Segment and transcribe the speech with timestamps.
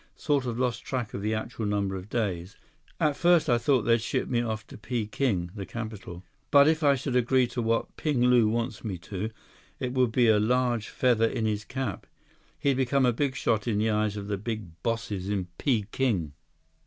[0.15, 2.55] Sort of lost track of the actual number of days.
[2.99, 6.23] At first I thought they'd ship me off to Peking, the capital.
[6.49, 9.29] But if I should agree to what Ping Lu wants me to,
[9.79, 12.07] it would be a large feather in his cap.
[12.57, 16.33] He'd become a big shot in the eyes of the big bosses in Peking."